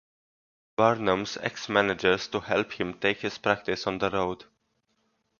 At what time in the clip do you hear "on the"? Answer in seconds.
3.85-4.09